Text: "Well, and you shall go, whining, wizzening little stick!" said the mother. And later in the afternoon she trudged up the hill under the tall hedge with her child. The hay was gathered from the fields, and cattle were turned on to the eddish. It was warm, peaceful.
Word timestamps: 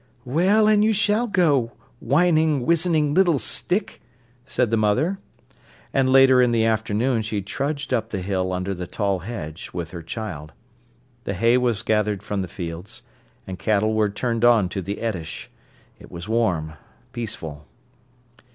"Well, 0.25 0.67
and 0.67 0.83
you 0.83 0.93
shall 0.93 1.27
go, 1.27 1.73
whining, 1.99 2.65
wizzening 2.65 3.13
little 3.13 3.37
stick!" 3.37 4.01
said 4.47 4.71
the 4.71 4.75
mother. 4.75 5.19
And 5.93 6.09
later 6.09 6.41
in 6.41 6.51
the 6.51 6.65
afternoon 6.65 7.21
she 7.21 7.43
trudged 7.43 7.93
up 7.93 8.09
the 8.09 8.23
hill 8.23 8.51
under 8.51 8.73
the 8.73 8.87
tall 8.87 9.19
hedge 9.19 9.69
with 9.73 9.91
her 9.91 10.01
child. 10.01 10.53
The 11.25 11.35
hay 11.35 11.55
was 11.55 11.83
gathered 11.83 12.23
from 12.23 12.41
the 12.41 12.47
fields, 12.47 13.03
and 13.45 13.59
cattle 13.59 13.93
were 13.93 14.09
turned 14.09 14.43
on 14.43 14.69
to 14.69 14.81
the 14.81 15.01
eddish. 15.03 15.51
It 15.99 16.09
was 16.09 16.27
warm, 16.27 16.73
peaceful. 17.13 17.67